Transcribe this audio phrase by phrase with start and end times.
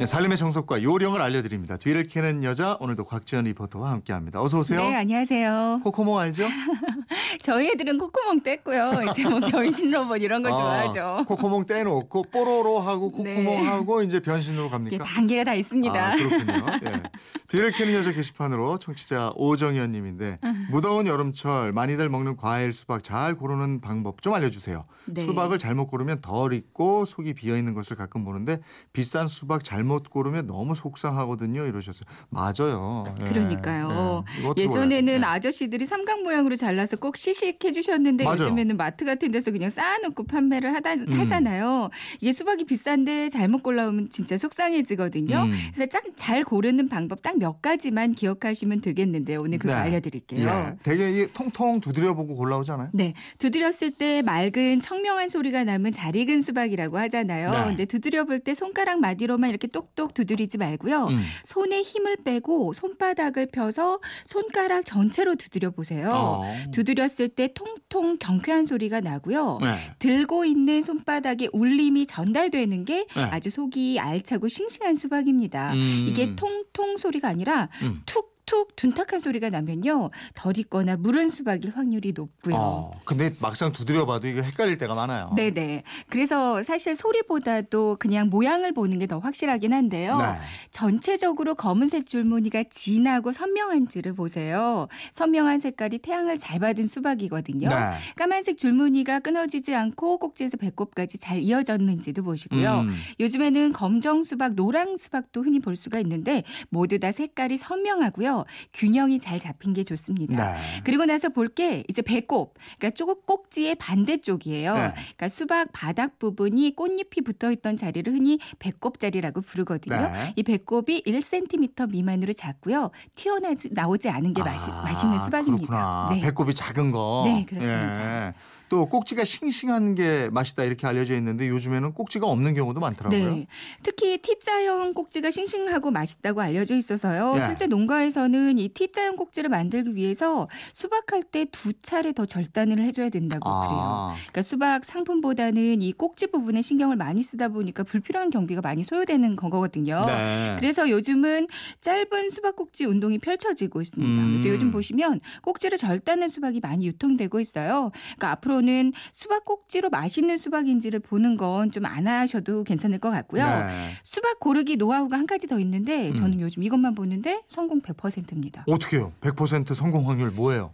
[0.00, 1.76] 네, 삶의 정석과 요령을 알려드립니다.
[1.76, 4.40] 뒤를 캐는 여자 오늘도 곽지연 리포터와 함께합니다.
[4.40, 4.80] 어서 오세요.
[4.80, 5.82] 네, 안녕하세요.
[5.84, 6.48] 코코몽 알죠?
[7.44, 9.10] 저희 애들은 콧구멍 뗐고요.
[9.10, 11.24] 이제 뭐 변신 로봇 이런 거 아, 좋아하죠.
[11.28, 13.34] 코코몽 떼놓고 뽀로로 하고 네.
[13.44, 15.04] 코코몽 하고 이제 변신으로 갑니까?
[15.04, 16.12] 단계가 다 있습니다.
[16.12, 16.66] 아, 그렇군요.
[16.86, 17.02] 예.
[17.48, 20.38] 뒤를 캐는 여자 게시판으로 청취자 오정현 님인데
[20.70, 24.86] 무더운 여름철 많이들 먹는 과일 수박 잘 고르는 방법 좀 알려주세요.
[25.04, 25.20] 네.
[25.20, 28.60] 수박을 잘못 고르면 덜 익고 속이 비어 있는 것을 가끔 보는데
[28.94, 31.66] 비싼 수박 잘못 고르면 너무 속상하거든요.
[31.66, 32.04] 이러셨어요.
[32.30, 33.12] 맞아요.
[33.20, 33.24] 예.
[33.24, 34.24] 그러니까요.
[34.56, 34.66] 예.
[34.66, 34.90] 골라요?
[35.22, 35.24] 예.
[35.24, 38.38] 아저씨들이 삼각 모양으로 잘라서 꼭 시식해 주셨는데 맞아요.
[38.40, 41.20] 요즘에는 마트 같은 데서 그냥 쌓아놓고 판매를 하다, 음.
[41.20, 41.90] 하잖아요.
[42.20, 45.36] 이게 수박이 비싼데 잘못 골라오면 진짜 속상해지거든요.
[45.42, 45.52] 음.
[45.74, 49.40] 그래서 딱 잘 고르는 방법 딱 몇 가지만 기억하시면 되겠는데요.
[49.40, 49.78] 오늘 그거 네.
[49.80, 50.46] 알려드릴게요.
[50.46, 50.76] 예.
[50.82, 52.90] 되게 이 통통 두드려보고 골라오잖아요.
[52.92, 57.50] 네, 두드렸을 때 맑은 청명한 소리가 나면 잘 익은 수박이라고 하잖아요.
[57.50, 57.64] 네.
[57.66, 61.06] 근데 두드려 볼 때 손가락 마디로만 이렇게 똑똑 두드리지 말고요.
[61.06, 61.22] 음.
[61.44, 66.10] 손에 힘을 빼고 손바닥을 펴서 손가락 전체로 두드려 보세요.
[66.12, 66.42] 어.
[66.72, 69.58] 두드렸을 때 통통 경쾌한 소리가 나고요.
[69.60, 69.76] 네.
[69.98, 73.22] 들고 있는 손바닥에 울림이 전달되는 게 네.
[73.22, 75.72] 아주 속이 알차고 싱싱한 수박입니다.
[75.72, 76.06] 음.
[76.08, 78.02] 이게 통통 소리가 아니라 음.
[78.06, 80.10] 툭 툭 둔탁한 소리가 나면요.
[80.34, 82.56] 덜 익거나 무른 수박일 확률이 높고요.
[82.56, 85.32] 어, 근데 막상 두드려봐도 이거 헷갈릴 때가 많아요.
[85.36, 85.84] 네네.
[86.08, 90.16] 그래서 사실 소리보다도 그냥 모양을 보는 게 더 확실하긴 한데요.
[90.18, 90.24] 네.
[90.70, 94.86] 전체적으로 검은색 줄무늬가 진하고 선명한지를 보세요.
[95.12, 97.68] 선명한 색깔이 태양을 잘 받은 수박이거든요.
[97.68, 97.74] 네.
[98.16, 102.80] 까만색 줄무늬가 끊어지지 않고 꼭지에서 배꼽까지 잘 이어졌는지도 보시고요.
[102.80, 102.90] 음.
[103.18, 108.39] 요즘에는 검정 수박, 노랑 수박도 흔히 볼 수가 있는데 모두 다 색깔이 선명하고요.
[108.72, 110.52] 균형이 잘 잡힌 게 좋습니다.
[110.52, 110.58] 네.
[110.84, 114.74] 그리고 나서 볼 게 이제 배꼽, 그러니까 쪼국 꼭지의 반대쪽이에요.
[114.74, 114.92] 네.
[114.94, 119.96] 그러니까 수박 바닥 부분이 꽃잎이 붙어 있던 자리를 흔히 배꼽 자리라고 부르거든요.
[119.96, 120.32] 네.
[120.36, 122.90] 이 배꼽이 1cm 미만으로 작고요.
[123.16, 125.66] 튀어나지 나오지 않은 게 아, 맛있는 수박입니다.
[125.66, 126.10] 그렇구나.
[126.14, 126.20] 네.
[126.20, 127.22] 배꼽이 작은 거.
[127.26, 128.28] 네, 그렇습니다.
[128.28, 128.34] 예.
[128.70, 133.34] 또 꼭지가 싱싱한 게 맛있다 이렇게 알려져 있는데 요즘에는 꼭지가 없는 경우도 많더라고요.
[133.34, 133.46] 네.
[133.82, 137.34] 특히 T자형 꼭지가 싱싱하고 맛있다고 알려져 있어서요.
[137.34, 137.46] 네.
[137.46, 143.42] 실제 농가에서는 이 T자형 꼭지를 만들기 위해서 수박할 때 두 차례 더 절단을 해줘야 된다고
[143.44, 143.80] 그래요.
[143.80, 149.36] 아, 그러니까 수박 상품보다는 이 꼭지 부분에 신경을 많이 쓰다 보니까 불필요한 경비가 많이 소요되는
[149.36, 150.02] 거거든요.
[150.06, 150.56] 네.
[150.58, 151.48] 그래서 요즘은
[151.80, 154.22] 짧은 수박 꼭지 운동이 펼쳐지고 있습니다.
[154.22, 154.28] 음.
[154.30, 157.90] 그래서 요즘 보시면 꼭지를 절단한 수박이 많이 유통되고 있어요.
[158.16, 163.42] 그러니까 앞으로 는 수박 꼭지로 맛있는 수박인지를 보는 건 좀 안 하셔도 괜찮을 것 같고요.
[163.44, 163.90] 네.
[164.02, 166.14] 수박 고르기 노하우가 한 가지 더 있는데 음.
[166.14, 168.64] 저는 요즘 이것만 보는데 성공 100%입니다.
[168.66, 169.12] 어떻게요?
[169.20, 170.70] 100% 성공 확률 뭐예요?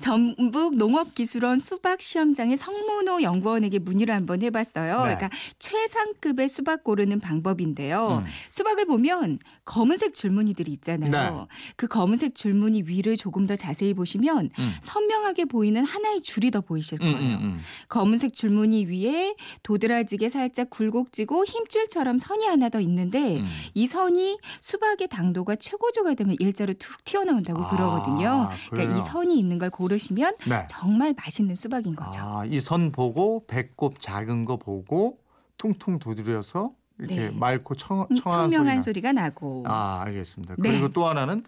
[0.00, 4.98] 전북 농업기술원 수박 시험장의 성문호 연구원에게 문의를 한번 해봤어요.
[5.04, 5.14] 네.
[5.16, 8.22] 그러니까 최상급의 수박 고르는 방법인데요.
[8.24, 8.30] 음.
[8.50, 11.10] 수박을 보면 검은색 줄무늬들이 있잖아요.
[11.10, 11.72] 네.
[11.76, 14.72] 그 검은색 줄무늬 위를 조금 더 자세히 보시면 음.
[14.82, 17.23] 선명하게 보이는 하나의 줄이 더 보이실 음, 거예요.
[17.24, 17.60] 음, 음.
[17.88, 23.46] 검은색 줄무늬 위에 도드라지게 살짝 굴곡지고 힘줄처럼 선이 하나 더 있는데 음.
[23.74, 28.48] 이 선이 수박의 당도가 최고조가 되면 일자로 툭 튀어나온다고 아, 그러거든요.
[28.70, 28.96] 그러니까?
[28.98, 30.66] 이 선이 있는 걸 고르시면 네.
[30.68, 32.20] 정말 맛있는 수박인 거죠.
[32.20, 35.18] 아, 이 선 보고 배꼽 작은 거 보고
[35.58, 37.30] 퉁퉁 두드려서 이렇게 네.
[37.30, 38.82] 맑고 청, 음, 청한 청명한 소리가.
[38.82, 40.54] 소리가 나고 아, 알겠습니다.
[40.58, 40.70] 네.
[40.70, 41.44] 그리고 또 하나는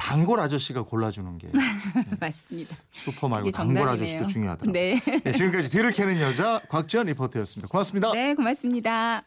[0.00, 1.48] 단골 아저씨가 골라주는 게
[2.18, 2.74] 맞습니다.
[2.90, 3.86] 슈퍼 말고 단골.
[3.86, 4.72] 아저씨도 중요하더라고요.
[4.72, 4.98] 네.
[5.24, 7.68] 네, 지금까지 뒤를 캐는 여자 곽지연 리포터였습니다.
[7.68, 8.12] 고맙습니다.
[8.12, 9.22] 네, 고맙습니다.